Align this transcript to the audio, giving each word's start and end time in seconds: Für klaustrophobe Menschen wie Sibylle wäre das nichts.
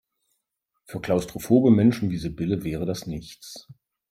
Für 0.85 0.99
klaustrophobe 0.99 1.69
Menschen 1.69 2.09
wie 2.09 2.17
Sibylle 2.17 2.63
wäre 2.63 2.87
das 2.87 3.05
nichts. 3.05 3.67